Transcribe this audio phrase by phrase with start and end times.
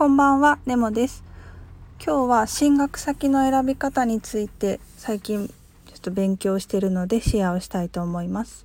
[0.00, 1.22] こんばんは、ネモです。
[2.02, 5.54] 今日は進学先の選び方について最近ちょ
[5.98, 8.64] っと勉強してるのでシェアをしたいと思います。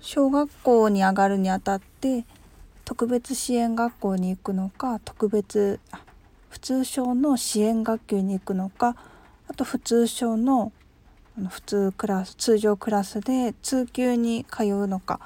[0.00, 2.24] 小学校に上がるにあたって
[2.84, 5.78] 特別支援学校に行くのか特別
[6.50, 8.96] 普通小の支援学級に行くのか
[9.46, 10.72] あと普通小の
[11.50, 15.20] 普通クラス通常クラスで通級に通うのか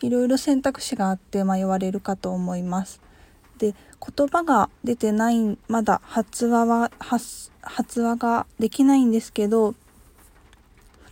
[0.00, 3.00] いろいろ選択肢があって迷われるかと思います。
[3.58, 3.74] で
[4.16, 9.74] 言葉が出てないまだ発話は発発話ができないんですけど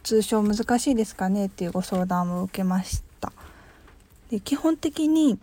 [0.03, 3.33] 通称難しいですかねっていうご相談を受けました
[4.31, 5.39] で基本的に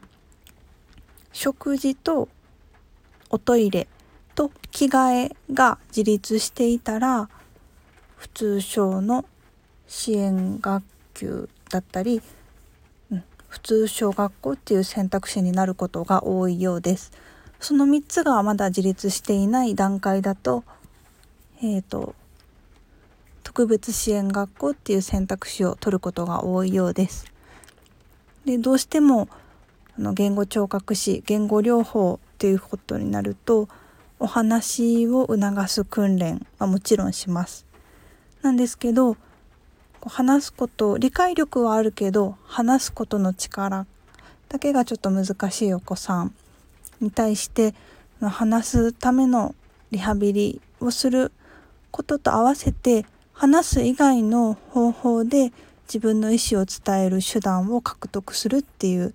[1.34, 2.30] 食事と
[3.30, 3.88] おトイレ
[4.36, 7.30] と着替えが自立していたら
[8.16, 9.26] 普通小の
[9.88, 10.84] 支援学
[11.14, 12.22] 級だったり
[13.54, 17.12] 普通小学校っていう選択肢になることが多いようです。
[17.60, 20.64] その3つがまだ自立していない段階だと,、
[21.60, 22.16] えーと、
[23.44, 27.26] 特別支援学校っていう選択肢を取ることが多いようです。
[28.44, 29.30] でどうしても
[30.00, 33.70] あの言語聴覚士言語療法っていうことになると
[34.18, 37.68] お話を促す訓練はもちろんします。
[38.42, 39.16] なんですけど
[40.10, 43.86] 話すこと理解力はあるけど話すことの力
[44.50, 46.34] だけがちょっと難しいお子さん
[47.02, 47.74] に対して
[48.22, 49.56] 話すための
[49.92, 51.32] リハビリをする
[51.92, 55.52] ことと合わせて話す以外の方法で
[55.88, 59.14] 自分の意思を伝える手段を獲得するっていう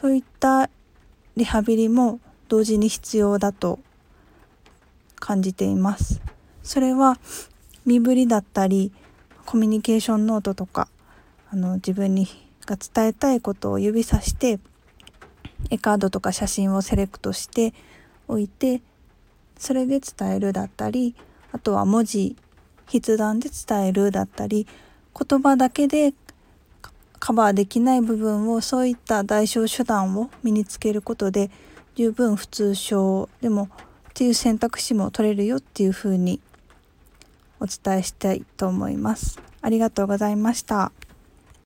[0.00, 0.68] そういった
[1.36, 3.78] リハビリも同時に必要だと
[5.16, 6.20] 感じています。
[6.62, 7.18] それは
[7.84, 8.92] 身振りだったり
[9.46, 10.88] コミュニケーションノートとか
[11.50, 12.26] あの自分に
[12.66, 14.58] が伝えたいことを指さして
[15.70, 17.72] 絵カードとか写真をセレクトして
[18.26, 18.82] おいて
[19.56, 21.14] それで伝えるだったり
[21.52, 22.36] あとは文字
[22.90, 24.66] 筆談で伝えるだったり
[25.28, 26.12] 言葉だけで
[27.20, 31.50] カバーできない部分をそういった代償手段を身につけることで
[31.94, 33.68] 十分普通症でもっ
[34.12, 36.40] ていう選択肢も取れるよっていうふうに
[37.60, 39.40] お伝えしたいと思います。
[39.62, 40.92] ありがとうございました。